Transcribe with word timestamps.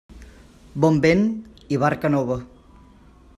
Bon 0.85 0.97
vent 1.03 1.21
i 1.77 1.79
barca 1.85 2.11
nova. 2.17 2.39